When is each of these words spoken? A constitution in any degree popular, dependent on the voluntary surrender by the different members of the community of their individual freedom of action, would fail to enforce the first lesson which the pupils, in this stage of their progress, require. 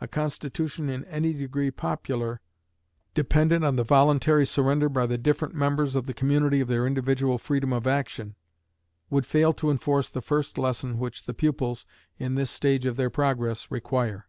A 0.00 0.08
constitution 0.08 0.88
in 0.88 1.04
any 1.04 1.34
degree 1.34 1.70
popular, 1.70 2.40
dependent 3.12 3.66
on 3.66 3.76
the 3.76 3.84
voluntary 3.84 4.46
surrender 4.46 4.88
by 4.88 5.04
the 5.04 5.18
different 5.18 5.54
members 5.54 5.94
of 5.94 6.06
the 6.06 6.14
community 6.14 6.60
of 6.62 6.68
their 6.68 6.86
individual 6.86 7.36
freedom 7.36 7.74
of 7.74 7.86
action, 7.86 8.34
would 9.10 9.26
fail 9.26 9.52
to 9.52 9.70
enforce 9.70 10.08
the 10.08 10.22
first 10.22 10.56
lesson 10.56 10.98
which 10.98 11.26
the 11.26 11.34
pupils, 11.34 11.84
in 12.16 12.34
this 12.34 12.50
stage 12.50 12.86
of 12.86 12.96
their 12.96 13.10
progress, 13.10 13.70
require. 13.70 14.26